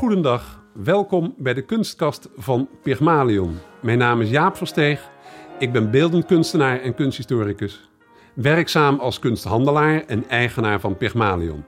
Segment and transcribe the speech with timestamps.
[0.00, 3.58] Goedendag, welkom bij de kunstkast van Pygmalion.
[3.82, 5.10] Mijn naam is Jaap Versteeg,
[5.58, 7.88] ik ben beeldend kunstenaar en kunsthistoricus.
[8.34, 11.64] Werkzaam als kunsthandelaar en eigenaar van Pygmalion.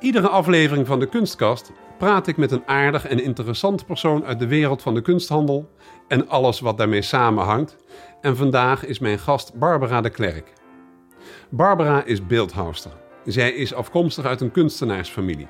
[0.00, 4.46] Iedere aflevering van de kunstkast praat ik met een aardig en interessant persoon uit de
[4.46, 5.70] wereld van de kunsthandel
[6.06, 7.76] en alles wat daarmee samenhangt.
[8.20, 10.52] En vandaag is mijn gast Barbara de Klerk.
[11.48, 12.92] Barbara is beeldhouster.
[13.24, 15.46] Zij is afkomstig uit een kunstenaarsfamilie.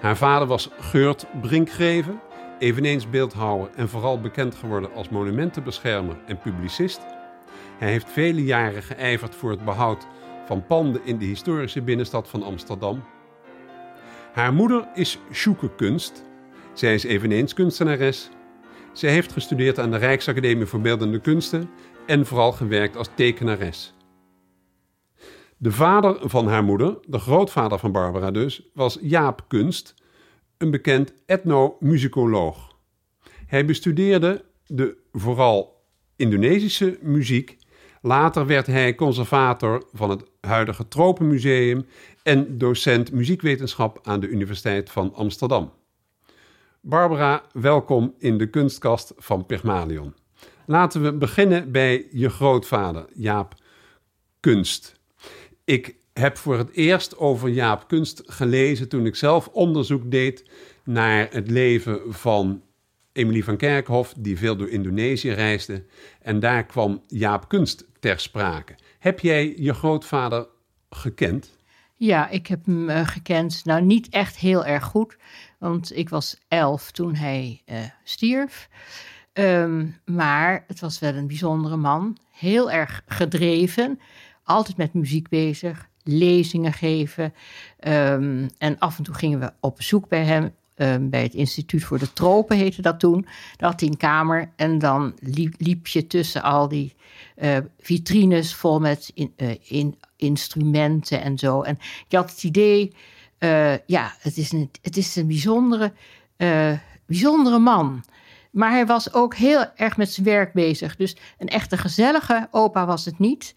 [0.00, 2.20] Haar vader was Geurt Brinkgreven,
[2.58, 7.00] eveneens beeldhouwer en vooral bekend geworden als monumentenbeschermer en publicist.
[7.78, 10.06] Hij heeft vele jaren geijverd voor het behoud
[10.46, 13.04] van panden in de historische binnenstad van Amsterdam.
[14.32, 16.24] Haar moeder is Sjoeke Kunst.
[16.72, 18.30] Zij is eveneens kunstenares.
[18.92, 21.70] Zij heeft gestudeerd aan de Rijksacademie voor Beeldende Kunsten
[22.06, 23.95] en vooral gewerkt als tekenares.
[25.58, 29.94] De vader van haar moeder, de grootvader van Barbara dus, was Jaap Kunst,
[30.58, 32.76] een bekend etnomusicoloog.
[33.46, 35.84] Hij bestudeerde de vooral
[36.16, 37.58] Indonesische muziek.
[38.00, 41.86] Later werd hij conservator van het huidige Tropenmuseum
[42.22, 45.72] en docent muziekwetenschap aan de Universiteit van Amsterdam.
[46.80, 50.14] Barbara, welkom in de kunstkast van Pygmalion.
[50.66, 53.54] Laten we beginnen bij je grootvader, Jaap
[54.40, 54.95] Kunst.
[55.66, 60.44] Ik heb voor het eerst over Jaap Kunst gelezen toen ik zelf onderzoek deed
[60.84, 62.62] naar het leven van
[63.12, 65.84] Emilie van Kerkhof, die veel door Indonesië reisde.
[66.22, 68.74] En daar kwam Jaap Kunst ter sprake.
[68.98, 70.46] Heb jij je grootvader
[70.90, 71.56] gekend?
[71.94, 73.64] Ja, ik heb hem uh, gekend.
[73.64, 75.16] Nou, niet echt heel erg goed,
[75.58, 78.68] want ik was elf toen hij uh, stierf.
[79.32, 82.18] Um, maar het was wel een bijzondere man.
[82.30, 84.00] Heel erg gedreven
[84.46, 87.34] altijd met muziek bezig, lezingen geven.
[87.88, 90.54] Um, en af en toe gingen we op bezoek bij hem.
[90.76, 93.26] Um, bij het Instituut voor de Tropen heette dat toen.
[93.56, 95.14] Daar had hij een kamer en dan
[95.58, 96.94] liep, je tussen al die
[97.36, 101.62] uh, vitrines vol met uh, in instrumenten en zo.
[101.62, 101.78] En
[102.08, 102.94] je had het idee,
[103.38, 105.92] uh, ja, het is een, het is een bijzondere,
[107.06, 108.04] bijzondere man.
[108.50, 110.96] Maar hij was ook heel erg met zijn werk bezig.
[110.96, 113.54] Dus een echte gezellige opa was het niet.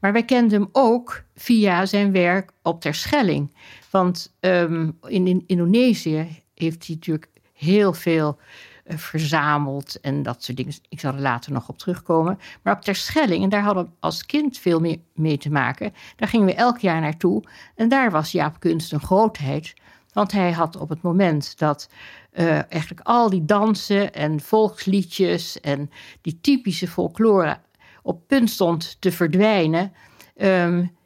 [0.00, 3.54] Maar wij kenden hem ook via zijn werk op Terschelling.
[3.90, 8.38] Want um, in, in, Indonesië heeft hij natuurlijk heel veel
[8.86, 10.74] uh, verzameld en dat soort dingen.
[10.88, 12.38] Ik zal er later nog op terugkomen.
[12.62, 15.92] Maar op Terschelling, en daar hadden we als kind veel meer mee te maken.
[16.16, 17.42] Daar gingen we elk jaar naartoe.
[17.74, 19.74] En daar was Jaap Kunst een grootheid.
[20.12, 21.88] Want hij had op het moment dat
[22.32, 25.90] uh, eigenlijk al die dansen en volksliedjes en
[26.20, 27.58] die typische folklore
[28.02, 29.92] op punt stond te verdwijnen,
[30.36, 30.96] um,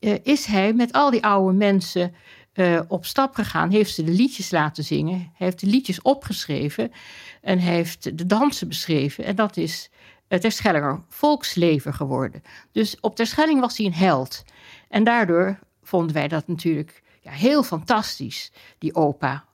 [0.00, 2.14] uh, is hij met al die oude mensen
[2.54, 3.70] uh, op stap gegaan.
[3.70, 5.32] Heeft ze de liedjes laten zingen.
[5.34, 6.92] Heeft de liedjes opgeschreven.
[7.40, 9.24] En heeft de dansen beschreven.
[9.24, 9.90] En dat is
[10.28, 12.42] het Terschellinger volksleven geworden.
[12.72, 14.44] Dus op Terschelling was hij een held.
[14.88, 19.44] En daardoor vonden wij dat natuurlijk ja, heel fantastisch, die opa.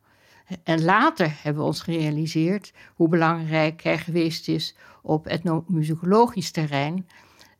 [0.64, 7.08] En later hebben we ons gerealiseerd hoe belangrijk hij geweest is op etnomusicologisch terrein.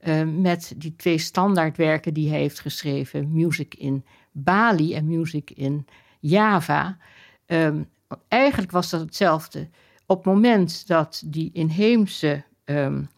[0.02, 5.86] Uh, met die twee standaardwerken die hij heeft geschreven: Music in Bali en Music in
[6.20, 6.98] Java.
[7.46, 7.88] Um,
[8.28, 9.68] eigenlijk was dat hetzelfde.
[10.06, 13.08] Op het moment dat die inheemse um,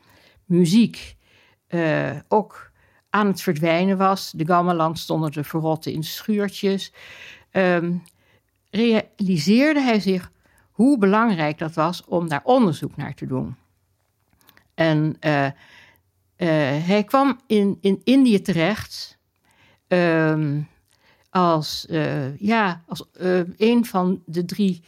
[0.45, 1.17] muziek
[1.69, 2.71] uh, ook
[3.11, 6.93] aan het verdwijnen was, de gamelan stonden te verrotten in schuurtjes,
[7.53, 8.03] um,
[8.71, 10.33] realiseerde hij zich
[10.71, 13.57] hoe belangrijk dat was om daar onderzoek naar te doen.
[14.75, 15.53] En uh, uh,
[16.87, 19.19] hij kwam in, in Indië terecht
[19.89, 20.69] um,
[21.31, 23.05] als, uh, ja, als
[23.57, 24.83] een van de drie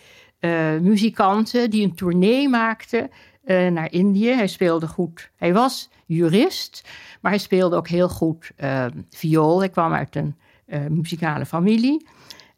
[0.81, 3.11] muzikanten die een tournee maakte
[3.44, 4.28] naar Indië.
[4.28, 5.31] Hij speelde goed.
[5.37, 6.88] Hij was jurist,
[7.20, 8.50] maar hij speelde ook heel goed
[9.11, 9.58] viool.
[9.58, 10.37] Hij kwam uit een
[10.88, 12.06] muzikale familie.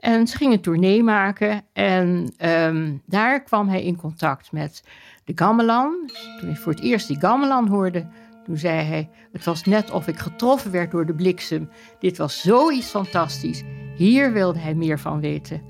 [0.05, 2.35] En ze gingen een tournee maken en
[2.67, 4.85] um, daar kwam hij in contact met
[5.25, 6.11] de gamelan.
[6.39, 8.07] Toen hij voor het eerst die gamelan hoorde,
[8.45, 11.71] toen zei hij: Het was net of ik getroffen werd door de bliksem.
[11.99, 13.63] Dit was zoiets fantastisch.
[13.97, 15.63] Hier wilde hij meer van weten.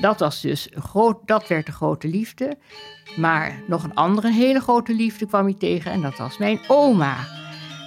[0.00, 2.56] Dat, was dus groot, dat werd de grote liefde.
[3.16, 7.16] Maar nog een andere hele grote liefde kwam hij tegen en dat was mijn oma.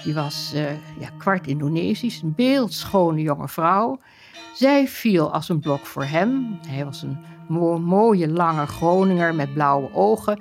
[0.03, 3.99] Die was uh, ja, kwart Indonesisch, een beeldschone jonge vrouw.
[4.53, 6.59] Zij viel als een blok voor hem.
[6.67, 7.17] Hij was een
[7.81, 10.39] mooie, lange Groninger met blauwe ogen.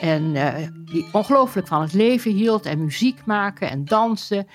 [0.00, 0.54] En uh,
[0.84, 4.46] die ongelooflijk van het leven hield en muziek maken en dansen.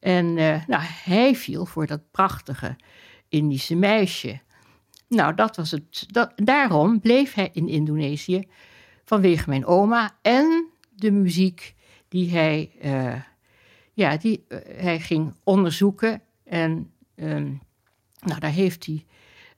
[0.00, 2.76] En uh, nou, hij viel voor dat prachtige
[3.28, 4.40] Indische meisje.
[5.08, 6.06] Nou, dat was het.
[6.34, 8.48] Daarom bleef hij in Indonesië
[9.04, 11.74] vanwege mijn oma en de muziek
[12.08, 13.14] die hij, uh,
[13.92, 14.44] ja, die,
[14.76, 16.22] hij ging onderzoeken.
[16.44, 17.60] En um,
[18.26, 19.04] nou, daar heeft hij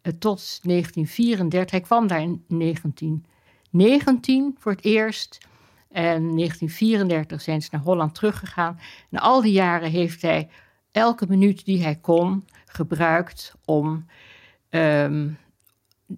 [0.02, 5.38] uh, tot 1934, hij kwam daar in 1919 voor het eerst.
[5.90, 8.78] En in 1934 zijn ze naar Holland teruggegaan.
[9.10, 10.48] En al die jaren heeft hij
[10.92, 14.06] elke minuut die hij kon gebruikt om
[14.70, 15.38] um,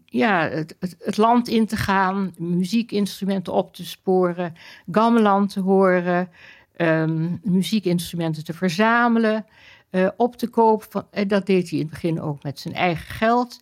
[0.05, 4.55] ja, het, het, land in te gaan, muziekinstrumenten op te sporen,
[4.91, 6.31] gamelan te horen,
[6.77, 9.47] um, muziekinstrumenten te verzamelen,
[9.90, 10.90] uh, op te kopen.
[10.90, 13.61] Van, en dat deed hij in het begin ook met zijn eigen geld.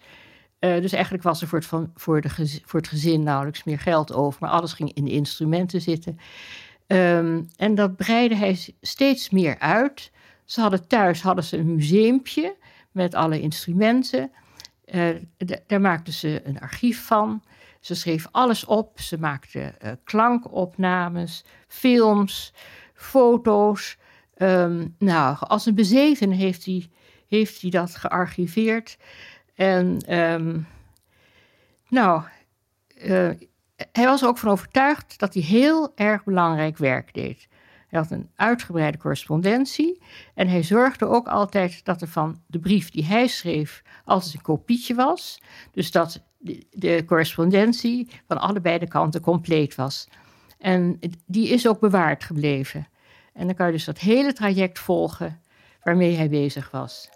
[0.61, 3.79] Uh, dus eigenlijk was er voor het, van, voor, de voor het gezin nauwelijks meer
[3.79, 6.19] geld over, maar alles ging in de instrumenten zitten.
[6.87, 10.11] Um, en dat breidde hij steeds meer uit.
[10.45, 12.57] Ze hadden thuis hadden ze een museumpje
[12.91, 14.31] met alle instrumenten.
[15.67, 17.43] Daar maakten ze een archief van.
[17.81, 19.01] Ze schreef alles op.
[19.01, 19.75] Ze maakte
[20.05, 22.53] klankopnames, films,
[22.95, 23.99] foto's.
[24.39, 26.89] Um, nou, als een bezeten heeft hij,
[27.29, 28.97] heeft hij dat gearchiveerd.
[29.55, 30.67] En um,
[31.89, 32.23] nou,
[32.97, 33.31] uh,
[33.93, 37.49] hij was er ook van overtuigd dat hij heel erg belangrijk werk deed.
[37.89, 40.03] Hij had een uitgebreide correspondentie
[40.35, 44.43] en hij zorgde ook altijd dat er van de brief die hij schreef altijd een
[44.43, 45.41] kopietje was.
[45.71, 50.09] Dus dat de, de correspondentie van allebei de kanten compleet was.
[50.59, 52.87] En die is ook bewaard gebleven.
[53.37, 55.41] En dan kan je dus dat hele traject volgen
[55.83, 57.09] waarmee hij bezig was.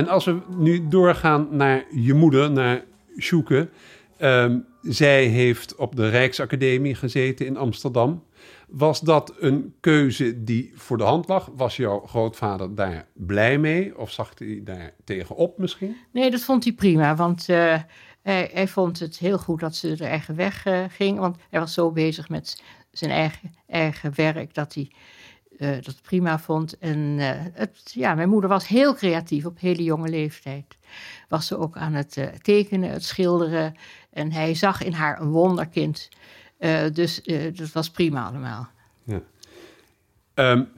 [0.00, 2.84] En als we nu doorgaan naar je moeder, naar
[3.18, 3.68] Sjoeke.
[4.20, 8.24] Um, zij heeft op de Rijksacademie gezeten in Amsterdam.
[8.68, 11.50] Was dat een keuze die voor de hand lag?
[11.54, 13.98] Was jouw grootvader daar blij mee?
[13.98, 15.96] Of zag hij daar tegenop misschien?
[16.12, 17.16] Nee, dat vond hij prima.
[17.16, 17.76] Want uh,
[18.22, 21.18] hij, hij, vond het heel goed dat ze de eigen weg uh, ging.
[21.18, 23.32] Want hij was zo bezig met zijn
[23.66, 24.90] eigen, werk dat hij
[25.60, 26.78] dat prima vond.
[26.78, 30.78] En uh, het, ja, mijn moeder was heel creatief op hele jonge leeftijd.
[31.28, 33.74] Was ze ook aan het uh, tekenen, het schilderen.
[34.10, 36.08] En hij zag in haar een wonderkind.
[36.92, 37.22] dus
[37.54, 38.68] dat was prima allemaal.
[39.02, 39.22] Ja.
[40.34, 40.68] Um,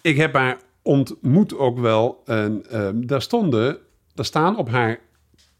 [0.00, 2.22] ik heb haar ontmoet ook wel.
[2.24, 3.78] En um, daar stonden,
[4.14, 5.00] daar staan op haar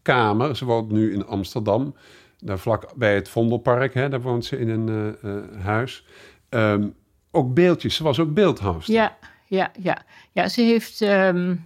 [0.01, 0.55] kamer.
[0.55, 1.95] Ze woont nu in Amsterdam.
[2.39, 3.93] Daar vlak bij het Vondelpark.
[3.93, 5.17] Hè, daar woont ze in een
[5.59, 6.05] huis.
[6.49, 6.95] Um,
[7.33, 7.95] ook beeldjes.
[7.95, 8.93] Ze was ook beeldhouster.
[8.93, 10.03] Ja, ja, ja.
[10.31, 11.65] ja ze heeft um,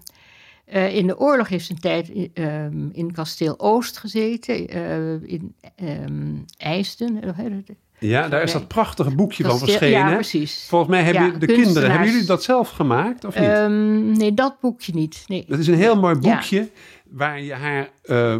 [0.73, 5.55] uh, in de oorlog heeft ze een tijd um, in kasteel Oost gezeten, uh, in
[5.81, 7.19] um, IJsden.
[7.99, 10.09] Ja, daar is dat prachtige boekje kasteel, van verschenen.
[10.09, 10.65] Ja, precies.
[10.69, 14.17] Volgens mij hebben ja, de kinderen, hebben jullie dat zelf gemaakt of niet?
[14.17, 15.23] nee, dat boekje niet.
[15.27, 15.45] Nee.
[15.47, 16.67] Dat is een heel mooi boekje ja.
[17.09, 18.35] waar je haar uh,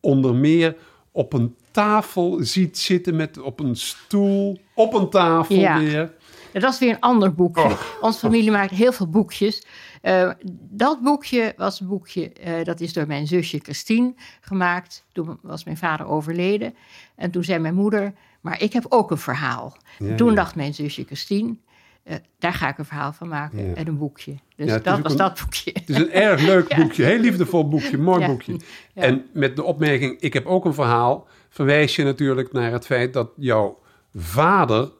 [0.00, 0.76] onder meer
[1.12, 5.78] op een tafel ziet zitten met op een stoel, op een tafel ja.
[5.78, 6.12] weer.
[6.52, 7.62] Dat is weer een ander boekje.
[7.62, 7.80] Oh.
[8.00, 9.62] Onze familie maakt heel veel boekjes.
[10.02, 10.30] Uh,
[10.70, 15.04] dat boekje was een boekje, uh, dat is door mijn zusje Christine gemaakt.
[15.12, 16.74] Toen was mijn vader overleden.
[17.14, 19.76] En toen zei mijn moeder, maar ik heb ook een verhaal.
[19.98, 20.34] Ja, toen ja.
[20.34, 21.56] dacht mijn zusje Christine,
[22.04, 23.74] uh, daar ga ik een verhaal van maken ja.
[23.74, 24.34] en een boekje.
[24.56, 25.70] Dus dat was een, dat boekje.
[25.74, 28.60] Het is een erg leuk boekje, heel liefdevol boekje, mooi boekje.
[28.94, 33.12] En met de opmerking, ik heb ook een verhaal, verwijs je natuurlijk naar het feit
[33.12, 33.78] dat jouw
[34.14, 34.90] vader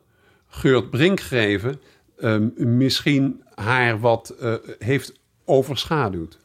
[0.52, 1.80] Geurt Brinkgreven
[2.18, 5.12] um, misschien haar wat uh, heeft
[5.44, 6.38] overschaduwd.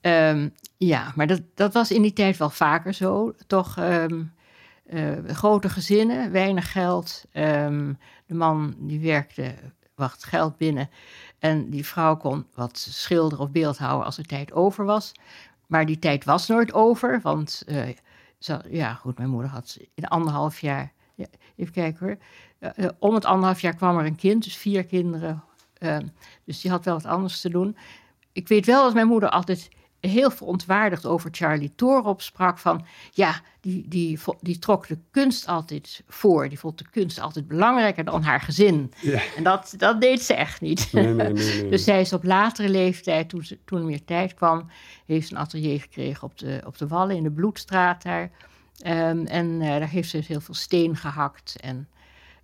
[0.00, 3.34] Um, ja, maar dat, dat was in die tijd wel vaker zo.
[3.46, 4.32] Toch um,
[4.90, 7.24] uh, grote gezinnen, weinig geld.
[7.32, 9.54] de man die werkte,
[9.94, 10.90] wacht geld binnen.
[11.38, 15.12] En die vrouw kon wat schilderen of beeldhouden als er tijd over was.
[15.66, 17.64] Maar die tijd was nooit over, want
[18.38, 22.16] ze, ja, goed, mijn moeder had in anderhalf jaar ja, even kijken hoor.
[22.76, 25.42] Uh, om het anderhalf jaar kwam er een kind, dus vier kinderen.
[25.78, 25.96] Uh,
[26.44, 27.76] dus die had wel wat anders te doen.
[28.32, 29.68] Ik weet wel dat mijn moeder altijd
[30.00, 36.02] heel verontwaardigd over Charlie Torop sprak van, ja, die, die, die trok de kunst altijd
[36.08, 36.48] voor.
[36.48, 38.92] Die vond de kunst altijd belangrijker dan haar gezin.
[39.00, 39.20] Ja.
[39.36, 40.92] En dat, dat deed ze echt niet.
[40.92, 44.34] Nee, nee, nee, dus zij is op latere leeftijd, toen, ze, toen er meer tijd
[44.34, 44.70] kwam,
[45.06, 48.30] heeft een atelier gekregen op de, op de Wallen in de Bloedstraat daar.
[48.82, 51.88] Ehm, en eh, daar heeft ze heel veel steen gehakt en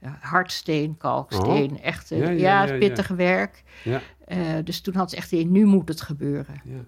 [0.03, 2.19] uh, hardsteen, kalksteen, echt Oh.
[2.19, 3.63] Ja, ja, ja, het ja, pittige werk.
[3.85, 4.01] Ja.
[4.25, 6.61] Eh, dus toen had ze echt idee, nu moet het gebeuren.
[6.65, 6.85] Ja.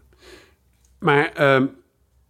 [0.98, 1.66] Maar ehm,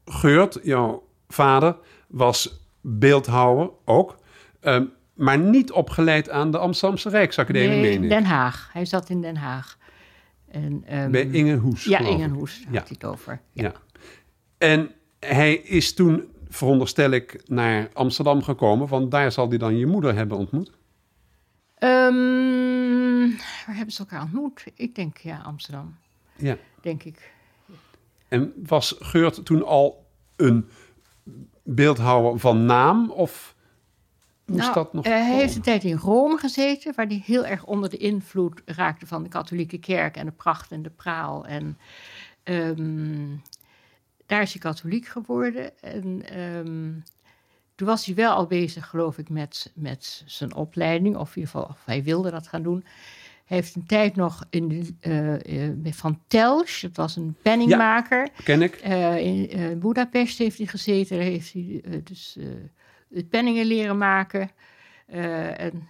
[0.04, 1.76] Geurt, jouw vader,
[2.08, 4.16] was beeldhouwer ook.
[4.60, 8.08] ehm, maar niet opgeleid aan de Amsterdamse Rijksacademie, Nee, meen ik.
[8.08, 8.70] Den Haag.
[8.72, 9.78] Hij zat in Den Haag.
[10.50, 12.18] En, Bij Inge Hoes, Ja, geloof ik.
[12.18, 12.78] Inge Hoes had Ja.
[12.80, 13.40] hij het over.
[13.52, 13.62] Ja.
[13.62, 13.72] Ja.
[14.58, 14.90] En
[15.20, 18.88] hij is toen, veronderstel ik, naar Amsterdam gekomen.
[18.88, 20.70] Want daar zal hij dan je moeder hebben ontmoet.
[21.78, 23.30] Ehm,
[23.66, 24.64] waar hebben ze elkaar ontmoet?
[24.74, 25.96] Ik denk, ja, Amsterdam,
[26.36, 26.56] Ja.
[26.80, 27.32] denk ik.
[28.28, 30.06] En was Geurt toen al
[30.36, 30.68] een
[31.62, 33.10] beeldhouwer van naam?
[33.10, 33.54] Of
[34.46, 35.36] moest Nou, dat nog eh, hij komen?
[35.38, 39.22] heeft een tijd in Rome gezeten, waar hij heel erg onder de invloed raakte van
[39.22, 41.46] de katholieke kerk en de pracht en de praal.
[41.46, 41.78] En
[42.42, 43.26] ehm,
[44.26, 45.80] daar is hij katholiek geworden.
[45.80, 46.92] En ehm,
[47.74, 51.50] toen was hij wel al bezig, geloof ik, met, met zijn opleiding, of in ieder
[51.50, 52.84] geval of hij wilde dat gaan doen.
[53.44, 58.28] Hij heeft een tijd nog in eh, eh, Van Telsch, dat was een penningmaker.
[58.44, 58.74] Ken ik?
[58.74, 61.16] Eh, in Budapest heeft hij gezeten.
[61.16, 62.38] Daar heeft hij dus
[63.14, 64.50] het penningen leren maken.
[65.06, 65.88] En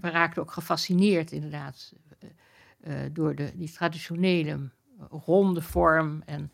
[0.00, 1.92] we raakten ook gefascineerd inderdaad
[3.12, 4.58] door de, die traditionele
[5.10, 6.22] ronde vorm.
[6.26, 6.52] En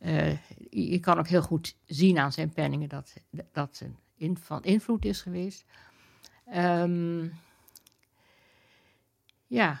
[0.00, 0.38] je,
[0.70, 3.14] je kan ook heel goed zien aan zijn penningen dat
[3.52, 5.64] dat een in, van invloed is geweest.
[6.46, 7.26] Ehm,
[9.46, 9.80] ja,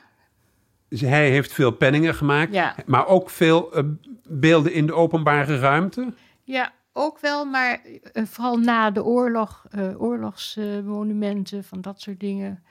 [0.88, 2.52] Dus hij heeft veel penningen gemaakt.
[2.52, 2.74] ja.
[2.86, 3.84] Maar ook veel eh,
[4.28, 6.14] beelden in de openbare ruimte.
[6.44, 7.80] Ja, ook wel, maar
[8.12, 12.62] eh, vooral na de oorlog, eh, oorlogsmonumenten, van dat soort dingen.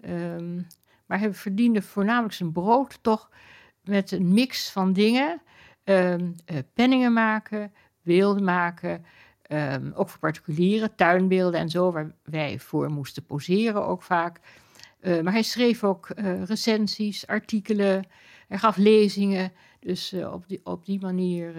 [0.00, 0.56] Ehm,
[1.06, 3.30] maar hij verdiende voornamelijk zijn brood toch
[3.82, 5.42] met een mix van dingen.
[5.84, 6.14] Eh,
[6.74, 7.72] penningen maken,
[8.02, 9.04] beelden maken,
[9.42, 14.40] ehm, ook voor particulieren, tuinbeelden en zo, waar wij voor moesten poseren ook vaak.
[15.00, 18.06] Eh, maar hij schreef ook eh, recensies, artikelen,
[18.48, 19.52] hij gaf lezingen.
[19.80, 21.54] Dus op, die, op die manier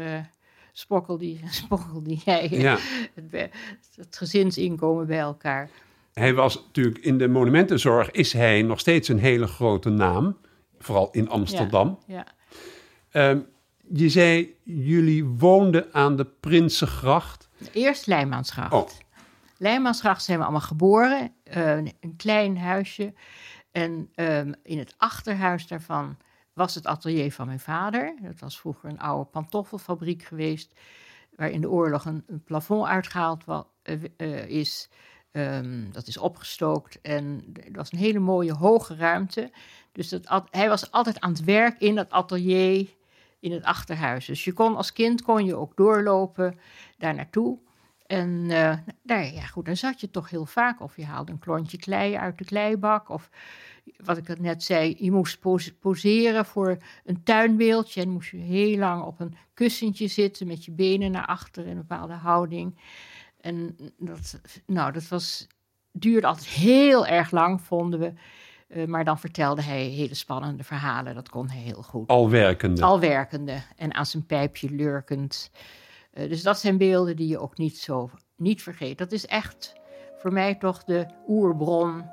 [0.72, 2.78] sprokkelde, sprokkelde hij Ja.
[3.14, 3.50] het,
[3.96, 5.70] het gezinsinkomen bij elkaar.
[6.14, 10.38] Hij was natuurlijk in de monumentenzorg is hij nog steeds een hele grote naam.
[10.80, 12.00] Vooral in Amsterdam.
[12.08, 12.26] Ja.
[13.12, 13.40] Ehm,
[13.94, 17.50] je zei, jullie woonden aan de Prinsengracht.
[17.74, 18.72] Eerst Leijmansgracht.
[18.74, 18.90] Oh.
[19.58, 21.32] Leijmansgracht zijn we allemaal geboren.
[21.44, 23.14] eh, een, klein huisje.
[23.72, 26.18] En ehm, in het achterhuis daarvan
[26.54, 28.16] was het atelier van mijn vader.
[28.22, 30.74] Dat was vroeger een oude pantoffelfabriek geweest.
[31.36, 33.44] Waar in de oorlog een, een plafond uitgehaald
[33.82, 34.90] eh, eh, is.
[35.32, 37.02] Ehm, dat is opgestookt.
[37.02, 39.52] En het was een hele mooie hoge ruimte.
[39.92, 42.88] Dus dat, at- hij was altijd aan het werk in dat atelier
[43.40, 44.26] in het achterhuis.
[44.26, 46.60] Dus je kon als kind kon je ook doorlopen
[46.98, 47.58] daar naartoe.
[48.06, 50.82] En eh, daar, ja, goed, dan zat je toch heel vaak.
[50.82, 53.10] Of je haalde een klontje klei uit de kleibak.
[53.10, 53.30] Of
[53.98, 58.02] wat ik net zei, je moest pose- poseren voor een tuinbeeldje.
[58.02, 61.70] En moest je heel lang op een kussentje zitten met je benen naar achter in
[61.70, 62.80] een bepaalde houding.
[63.42, 65.48] En dat, nou, dat was,
[65.92, 68.14] duurde altijd heel erg lang, vonden we.
[68.68, 71.16] Eh, maar dan vertelde hij hele spannende verhalen.
[71.16, 72.08] Dat kon hij heel goed.
[72.08, 72.82] Al werkende.
[72.82, 75.52] Al werkende en aan zijn pijpje lurkend.
[76.12, 78.98] Eh, dus dat zijn beelden die je ook niet zo niet vergeet.
[78.98, 79.74] Dat is echt
[80.18, 82.04] voor mij toch de oerbron.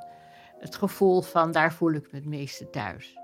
[0.58, 3.18] Het gevoel van daar voel ik me het meeste thuis.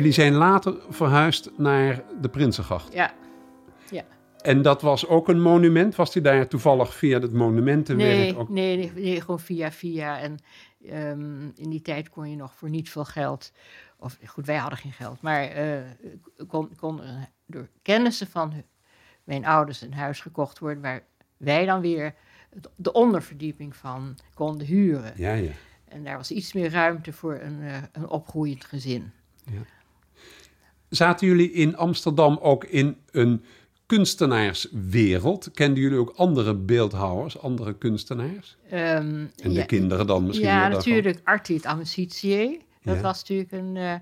[0.00, 2.92] Jullie zijn later verhuisd naar de Prinsengracht.
[2.92, 3.14] Ja,
[3.90, 4.04] ja.
[4.42, 5.94] En dat was ook een monument?
[5.94, 8.48] Was hij daar toevallig via het monumentenwerk Nee, ook?
[8.48, 10.18] nee, nee, nee, gewoon via via.
[10.18, 10.38] En
[10.88, 13.52] ehm, in die tijd kon je nog voor niet veel geld.
[13.98, 15.22] Of goed, wij hadden geen geld.
[15.22, 15.80] Maar eh,
[16.48, 18.52] kon, kon er door kennissen van
[19.24, 20.82] mijn ouders een huis gekocht worden.
[20.82, 21.02] Waar
[21.36, 22.14] wij dan weer
[22.76, 25.12] de onderverdieping van konden huren.
[25.16, 25.52] Ja, ja.
[25.84, 29.12] En daar was iets meer ruimte voor een, eh, een opgroeiend gezin.
[30.90, 33.44] Zaten jullie in Amsterdam ook in een
[33.86, 35.50] kunstenaarswereld.
[35.54, 38.56] Kenden jullie ook andere beeldhouwers, andere kunstenaars?
[38.70, 40.46] Ehm, En de ja, kinderen dan misschien?
[40.48, 41.20] Ja, natuurlijk.
[41.24, 42.58] Artie het Amicitië.
[42.82, 43.00] Dat Ja.
[43.00, 43.94] was natuurlijk een, eh,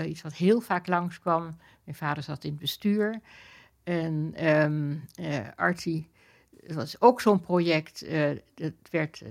[0.00, 1.56] eh, iets wat heel vaak langskwam.
[1.84, 3.20] Mijn vader zat in het bestuur.
[3.84, 6.08] En ehm eh, Artie,
[6.66, 8.04] dat was ook zo'n project.
[8.54, 9.22] dat werd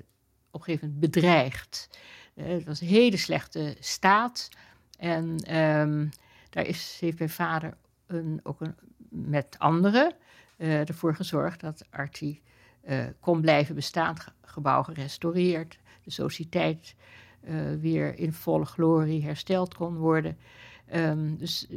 [0.51, 1.89] op een gegeven moment bedreigd.
[2.33, 4.49] Het was een hele slechte staat.
[4.97, 6.05] En ehm,
[6.49, 7.73] daar is, heeft mijn vader
[8.07, 8.75] een, ook een,
[9.09, 10.13] met anderen
[10.57, 12.41] eh, ervoor gezorgd dat Artie
[12.81, 14.19] eh, kon blijven bestaan.
[14.19, 16.95] Ge- gebouw gerestaureerd, de sociëteit
[17.41, 20.37] eh, weer in volle glorie hersteld kon worden.
[20.85, 21.67] Ehm, dus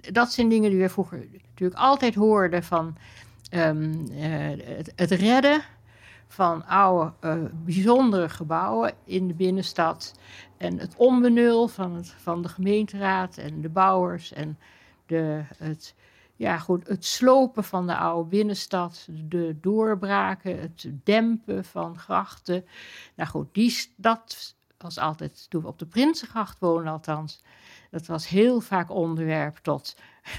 [0.00, 2.96] dat zijn dingen die we vroeger natuurlijk altijd hoorden van
[3.50, 5.62] ehm, eh, het redden
[6.28, 10.14] van oude, eh, bijzondere gebouwen in de binnenstad.
[10.56, 14.58] En het onbenul van, het, van de gemeenteraad en de bouwers en
[15.06, 15.94] de, het,
[16.36, 22.64] ja, goed, het slopen van de oude binnenstad, de doorbraken, het dempen van grachten.
[23.14, 27.42] Nou goed, die, dat was altijd, toen we op de Prinsengracht woonden althans,
[27.90, 29.96] dat was heel vaak onderwerp tot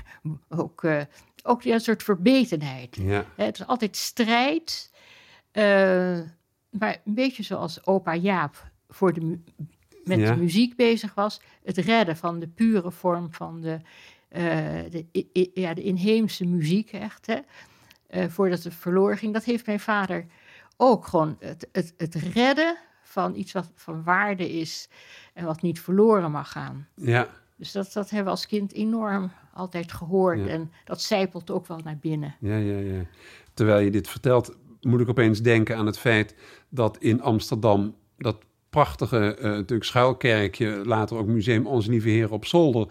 [0.49, 1.01] ook, eh,
[1.43, 2.95] ook ja, een soort verbetenheid.
[2.95, 4.91] Ja, Het is altijd strijd.
[5.51, 6.19] Eh,
[6.69, 9.39] maar een beetje zoals opa Jaap voor de
[10.03, 10.33] met Ja.
[10.33, 11.41] de muziek bezig was.
[11.63, 13.79] Het redden van de pure vorm van de,
[14.29, 14.43] eh,
[14.91, 17.25] de, i- ja, de inheemse muziek, echt.
[17.25, 17.37] Hè?
[18.07, 19.33] Eh, voordat het verloren ging.
[19.33, 20.25] Dat heeft mijn vader
[20.77, 21.35] ook gewoon.
[21.39, 24.89] Het, het, het redden van iets wat van waarde is
[25.33, 26.87] en wat niet verloren mag gaan.
[26.95, 27.27] ja.
[27.55, 30.39] Dus dat, dat hebben we als kind enorm altijd gehoord.
[30.39, 30.47] Ja.
[30.47, 32.35] En dat zijpelt ook wel naar binnen.
[32.39, 33.01] Ja, ja, ja.
[33.53, 36.35] Terwijl je dit vertelt, moet ik opeens denken aan het feit
[36.69, 38.37] dat in Amsterdam dat
[38.69, 42.87] prachtige eh, natuurlijk schuilkerkje, later ook Museum Onze Lieve Heer op Zolder,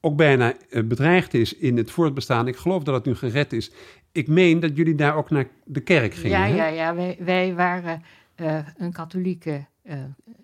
[0.00, 2.48] ook bijna eh, bedreigd is in het voortbestaan.
[2.48, 3.70] Ik geloof dat het nu gered is.
[4.12, 6.38] Ik meen dat jullie daar ook naar de kerk gingen.
[6.38, 6.54] Ja, hè?
[6.54, 6.94] ja, ja.
[6.94, 8.02] Wij, wij waren
[8.34, 9.66] eh, een katholieke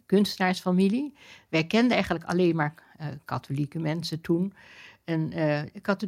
[0.07, 1.15] kunstenaarsfamilie.
[1.49, 2.75] Wij kenden eigenlijk alleen maar
[3.25, 4.53] katholieke mensen toen.
[5.05, 5.31] En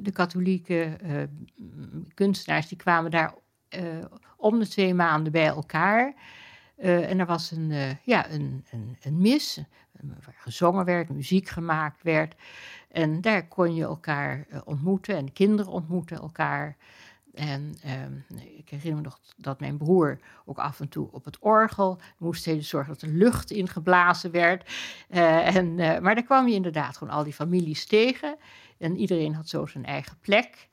[0.03, 0.99] de katholieke
[2.15, 3.35] kunstenaars die kwamen daar
[4.37, 6.15] om de twee maanden bij elkaar.
[6.77, 9.65] Eh, en er was een, eh, ja, een, een, een mis, eh,
[10.25, 12.35] waar gezongen werd, muziek gemaakt werd.
[12.93, 16.77] En daar kon je elkaar eh, ontmoeten en de kinderen ontmoeten elkaar.
[17.35, 18.13] En ehm,
[18.57, 22.51] ik herinner me nog dat mijn broer ook af en toe op het orgel moest
[22.59, 24.71] zorgen dat er lucht ingeblazen werd.
[25.09, 28.37] Eh, en, eh, maar daar kwam je inderdaad gewoon al die families tegen.
[28.79, 30.69] En iedereen had zo zijn eigen plek.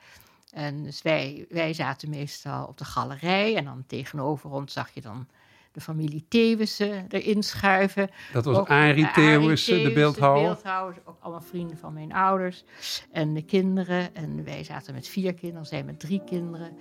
[0.52, 3.56] En dus wij, wij zaten meestal op de galerij.
[3.56, 5.28] En dan tegenover ons zag je dan
[5.72, 8.10] de familie Thewissen erin schuiven.
[8.34, 10.44] Dat was Ook, Arie Theeuwissen, de beeldhouwer.
[10.44, 12.64] beeldhouwers, ook allemaal vrienden van mijn ouders.
[13.12, 14.16] En de kinderen.
[14.16, 16.78] En wij zaten met vier kinderen, zij met drie kinderen.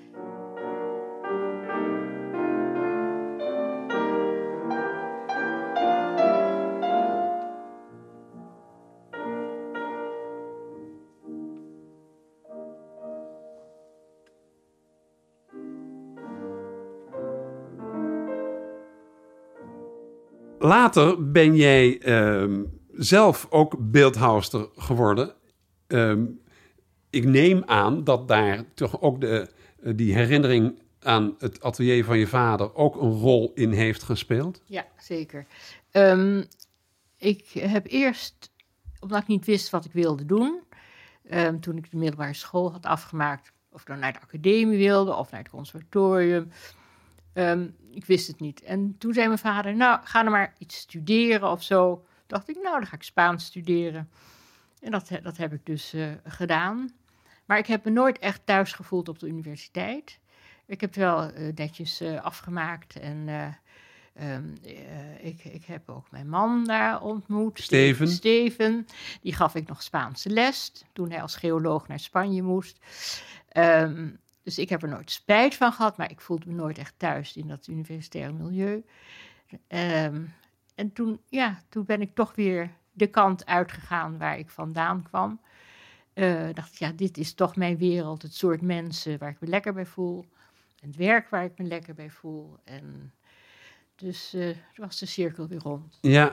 [20.69, 25.35] Later ben jij ehm, zelf ook beeldhouwster geworden.
[25.87, 26.25] Ehm,
[27.11, 29.51] ik neem aan dat daar toch ook de,
[29.83, 34.63] eh, die herinnering aan het atelier van je vader ook een rol in heeft gespeeld.
[34.65, 35.47] Ja, zeker.
[35.91, 36.43] Ehm,
[37.17, 38.51] ik heb eerst,
[39.01, 40.61] omdat ik niet wist wat ik wilde doen,
[41.61, 45.41] toen ik de middelbare school had afgemaakt, of dan naar de academie wilde of naar
[45.41, 46.51] het conservatorium,
[47.39, 48.63] ehm, ik wist het niet.
[48.63, 52.07] En toen zei mijn vader, nou, ga er maar iets studeren of zo.
[52.27, 54.11] Dacht ik, nou, dan ga ik Spaans studeren.
[54.81, 56.93] En dat, dat heb ik dus eh, gedaan.
[57.45, 60.19] Maar ik heb me nooit echt thuis gevoeld op de universiteit.
[60.67, 63.47] Ik heb het wel eh, netjes eh, afgemaakt en eh,
[64.15, 67.61] ehm, eh, ik, ik heb ook mijn man daar ontmoet.
[67.61, 68.09] Steven.
[68.09, 68.87] Steven.
[69.21, 72.79] Die gaf ik nog Spaanse les toen hij als geoloog naar Spanje moest.
[73.49, 74.09] Ehm,
[74.49, 77.37] dus ik heb er nooit spijt van gehad, maar ik voelde me nooit echt thuis
[77.37, 78.85] in dat universitaire milieu.
[79.67, 80.21] Ehm,
[80.75, 85.41] en toen, ja, toen ben ik toch weer de kant uitgegaan waar ik vandaan kwam.
[86.13, 89.73] Eh, dacht ja, dit is toch mijn wereld, het soort mensen waar ik me lekker
[89.73, 90.25] bij voel.
[90.81, 92.57] Het werk waar ik me lekker bij voel.
[92.65, 93.13] En
[93.97, 95.99] dus eh was de cirkel weer rond.
[96.01, 96.33] Ja,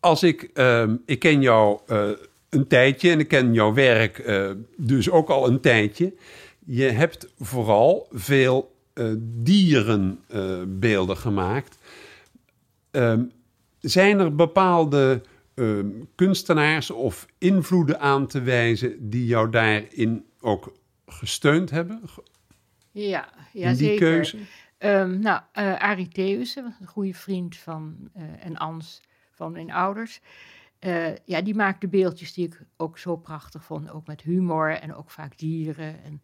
[0.00, 2.10] als ik, ehm, ik ken jou eh,
[2.48, 4.24] een tijdje en ik ken jouw werk
[4.76, 6.14] dus ook al een tijdje.
[6.70, 11.78] Je hebt vooral veel eh, dierenbeelden gemaakt.
[12.90, 13.24] Ehm,
[13.80, 15.22] zijn er bepaalde
[15.54, 20.72] ehm, kunstenaars of invloeden aan te wijzen die jou daarin ook
[21.06, 22.00] gesteund hebben?
[22.90, 23.98] Ja, ja die zeker.
[23.98, 24.38] keuze?
[24.78, 29.00] Ehm, nou, eh Arie Theeuwissen, een goede vriend van eh, en Ans
[29.30, 30.20] van mijn ouders.
[31.24, 33.90] ja, die maakte beeldjes die ik ook zo prachtig vond.
[33.90, 36.04] Ook met humor en ook vaak dieren.
[36.04, 36.22] En, en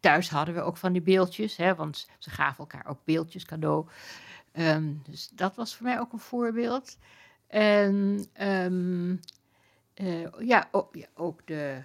[0.00, 3.86] thuis hadden we ook van die beeldjes, hè, want ze gaven elkaar ook beeldjes cadeau.
[4.52, 6.98] Ehm, dus dat was voor mij ook een voorbeeld.
[7.46, 9.16] En ehm,
[9.94, 11.82] eh, ja, ook, ja, ook de,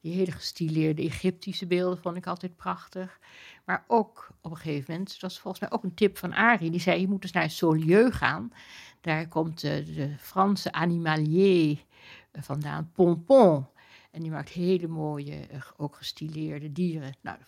[0.00, 3.18] die hele gestileerde Egyptische beelden vond ik altijd prachtig.
[3.64, 6.70] Maar ook op een gegeven moment, dat was volgens mij ook een tip van Arie,
[6.70, 8.52] die zei: Je moet eens naar Solieu gaan.
[9.00, 11.84] Daar komt eh, de Franse animalier
[12.30, 13.66] eh, vandaan, Pompon.
[14.14, 17.14] En die maakt hele mooie, eh, ook gestileerde dieren.
[17.20, 17.38] Nou,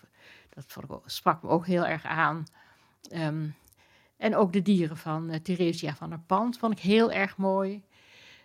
[0.49, 2.45] dat vond ik ook, sprak me ook heel erg aan.
[3.11, 3.49] Ehm,
[4.17, 7.83] en ook de dieren van eh, Theresia van der Pand vond ik heel erg mooi.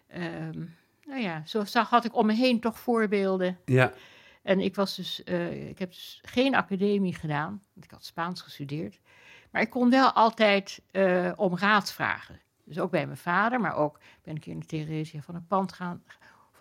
[0.07, 0.65] Ehm,
[1.05, 3.57] nou ja, zo zag, had ik om me heen toch voorbeelden.
[3.65, 3.93] Ja,
[4.41, 8.41] En ik was dus, eh, ik heb dus geen academie gedaan, want ik had Spaans
[8.41, 8.99] gestudeerd.
[9.51, 12.39] Maar ik kon wel altijd eh, om raad vragen.
[12.63, 15.73] Dus ook bij mijn vader, maar ook ben ik in de Theresia van een pand
[15.73, 16.03] gaan.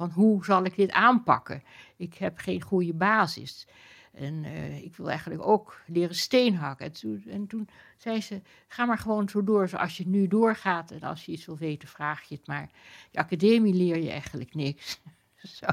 [0.00, 1.62] Van hoe zal ik dit aanpakken?
[1.96, 3.66] Ik heb geen goede basis.
[4.12, 6.86] En eh, ik wil eigenlijk ook leren steenhakken.
[6.86, 10.90] En toen, en toen zei ze, ga maar gewoon zo door zoals je nu doorgaat.
[10.90, 12.70] En als je iets wil weten, vraag je het maar.
[13.10, 15.00] De academie leer je eigenlijk niks.
[15.58, 15.66] Zo.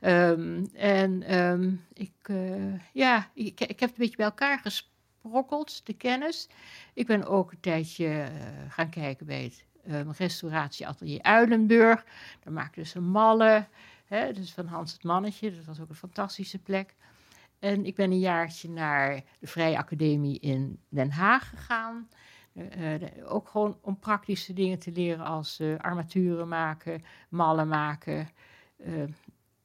[0.00, 5.86] Ehm, en ehm, ik, eh, ja, ik, ik heb het een beetje bij elkaar gesprokkeld,
[5.86, 6.48] de kennis.
[6.94, 8.30] Ik ben ook een tijdje eh,
[8.68, 12.04] gaan kijken bij het ehm, restauratieatelier Uilenburg.
[12.42, 13.68] Daar maakten ze mallen,
[14.04, 15.54] hè, dus van Hans het Mannetje.
[15.56, 16.94] Dat was ook een fantastische plek.
[17.58, 22.08] En ik ben een jaartje naar de Vrije Academie in Den Haag gegaan.
[22.54, 28.28] Eh, eh, ook gewoon om praktische dingen te leren als eh, armaturen maken, mallen maken.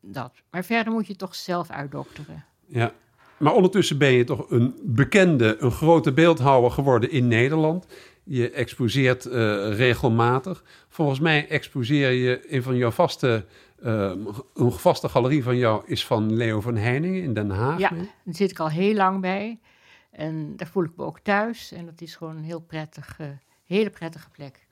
[0.01, 0.33] dat.
[0.49, 2.45] Maar verder moet je toch zelf uitdokteren.
[2.65, 2.93] ja.
[3.37, 7.87] Maar ondertussen ben je toch een bekende, een grote beeldhouwer geworden in Nederland.
[8.31, 9.31] Je exposeert eh,
[9.77, 10.63] regelmatig.
[10.87, 13.45] Volgens mij exposeer je een van jouw vaste,
[13.81, 14.13] eh,
[14.55, 17.79] een vaste galerie van jou is van Leo van Heiningen in Den Haag.
[17.79, 19.59] Ja, daar zit ik al heel lang bij.
[20.11, 21.71] En daar voel ik me ook thuis.
[21.71, 24.67] En dat is gewoon een heel prettige, hele prettige plek.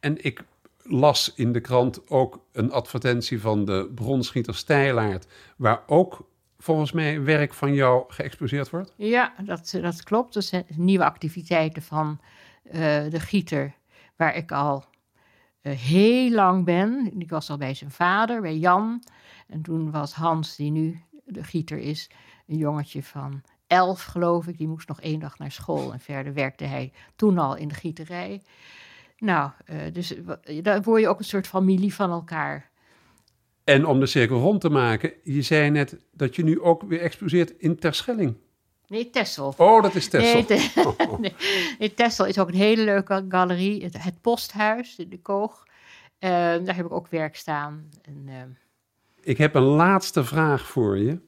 [0.00, 0.42] En ik
[0.82, 7.22] las in de krant ook een advertentie van de bronschieter Stijlaard, waar ook volgens mij
[7.22, 8.94] werk van jou geëxposeerd wordt.
[8.96, 10.34] Ja, dat, dat klopt.
[10.34, 12.20] Dat zijn nieuwe activiteiten van
[13.10, 13.74] de gieter,
[14.16, 14.84] waar ik al
[15.68, 17.12] eh, heel lang ben.
[17.18, 19.02] Ik was al bij zijn vader, bij Jan.
[19.48, 22.10] En toen was Hans, die nu de gieter is,
[22.46, 24.58] een jongetje van elf, geloof ik.
[24.58, 25.92] Die moest nog één dag naar school.
[25.92, 28.42] En verder werkte hij toen al in de gieterij.
[29.18, 32.70] Nou, eh, dus eh, daar word je ook een soort familie van elkaar.
[33.64, 37.00] En om de cirkel rond te maken, je zei net dat je nu ook weer
[37.00, 38.36] exposeert in Terschelling.
[38.88, 39.54] Nee, Tessel.
[39.56, 40.32] Oh, dat is Texel.
[40.32, 41.34] Nee, Te- nee,
[41.78, 43.82] in Texel is ook een hele leuke galerie.
[43.82, 45.66] Het, het Posthuis, de, de Koog.
[46.18, 47.88] Eh, daar heb ik ook werk staan.
[48.02, 48.34] En, eh,
[49.22, 51.18] Ik heb een laatste vraag voor je.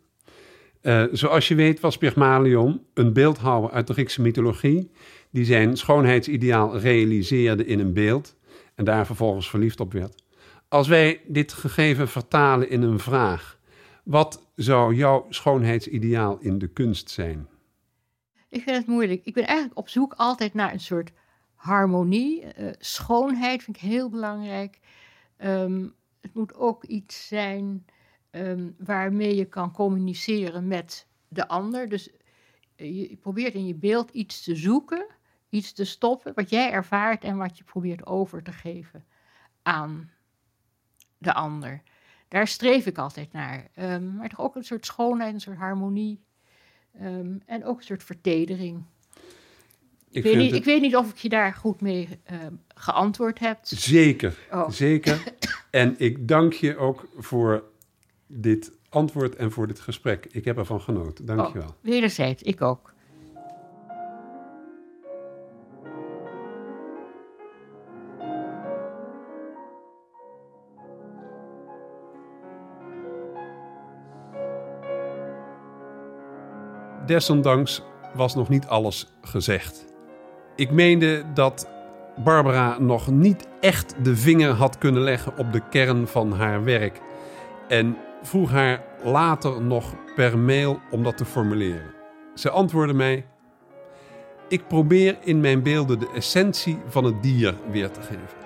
[0.80, 4.90] Eh, zoals je weet was Pygmalion een beeldhouwer uit de Griekse mythologie...
[5.30, 8.36] die zijn schoonheidsideaal realiseerde in een beeld...
[8.74, 10.22] en daar vervolgens verliefd op werd.
[10.68, 13.58] Als wij dit gegeven vertalen in een vraag...
[14.04, 17.48] wat zou jouw schoonheidsideaal in de kunst zijn?
[18.50, 19.24] Ik vind het moeilijk.
[19.24, 21.12] Ik ben eigenlijk op zoek altijd naar een soort
[21.54, 22.44] harmonie.
[22.44, 24.78] Eh, schoonheid vind ik heel belangrijk.
[25.36, 25.88] Ehm,
[26.20, 27.86] het moet ook iets zijn
[28.30, 31.88] ehm, waarmee je kan communiceren met de ander.
[31.88, 32.10] Dus
[32.76, 35.06] eh, je probeert in je beeld iets te zoeken,
[35.48, 39.04] iets te stoppen, wat jij ervaart en wat je probeert over te geven
[39.62, 40.10] aan
[41.18, 41.82] de ander.
[42.28, 43.68] Daar streef ik altijd naar.
[43.74, 46.24] Ehm, maar toch ook een soort schoonheid, een soort harmonie.
[46.98, 48.82] Ehm, en ook een soort vertedering.
[50.10, 53.38] Ik, weet niet, het ik weet niet of ik je daar goed mee ehm, geantwoord
[53.38, 53.58] heb.
[53.62, 54.70] Zeker, Oh.
[54.70, 55.22] zeker.
[55.70, 57.64] En ik dank je ook voor
[58.26, 60.26] dit antwoord en voor dit gesprek.
[60.30, 61.24] Ik heb ervan genoten.
[61.26, 61.68] Dank je wel.
[61.68, 62.94] Oh, wederzijds, ik ook.
[77.10, 77.82] Desondanks
[78.14, 79.84] was nog niet alles gezegd.
[80.56, 81.68] Ik meende dat
[82.24, 87.00] Barbara nog niet echt de vinger had kunnen leggen op de kern van haar werk.
[87.68, 91.94] En vroeg haar later nog per mail om dat te formuleren.
[92.34, 93.26] Ze antwoordde mij:
[94.48, 98.38] Ik probeer in mijn beelden de essentie van het dier weer te geven.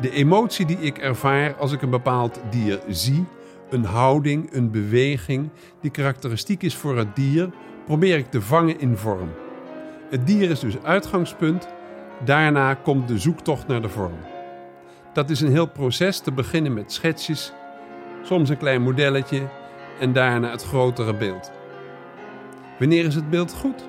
[0.00, 3.24] De emotie die ik ervaar als ik een bepaald dier zie,
[3.70, 5.48] een houding, een beweging
[5.80, 7.50] die karakteristiek is voor het dier,
[7.90, 9.30] probeer ik te vangen in vorm.
[10.10, 11.68] Het dier is dus uitgangspunt,
[12.24, 14.18] daarna komt de zoektocht naar de vorm.
[15.12, 17.52] Dat is een heel proces, te beginnen met schetsjes,
[18.22, 19.48] soms een klein modelletje
[20.00, 21.50] en daarna het grotere beeld.
[22.78, 23.88] Wanneer is het beeld goed?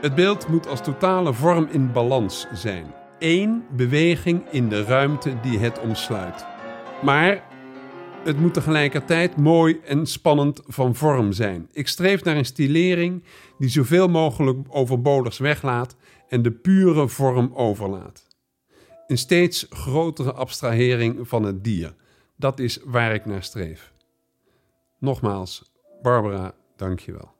[0.00, 2.86] Het beeld moet als totale vorm in balans zijn.
[3.18, 6.46] Eén beweging in de ruimte die het omsluit.
[7.02, 7.42] Maar
[8.24, 11.68] het moet tegelijkertijd mooi en spannend van vorm zijn.
[11.72, 13.24] Ik streef naar een stilering
[13.58, 15.96] die zoveel mogelijk overbodigs weglaat
[16.28, 18.26] en de pure vorm overlaat.
[19.06, 21.94] Een steeds grotere abstrahering van het dier.
[22.36, 23.92] Dat is waar ik naar streef.
[24.98, 27.33] Nogmaals, Barbara, dank je wel.